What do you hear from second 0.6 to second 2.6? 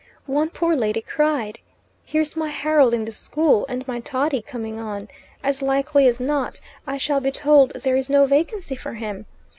lady cried, 'Here's my